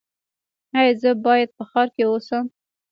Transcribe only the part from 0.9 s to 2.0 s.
زه باید په ښار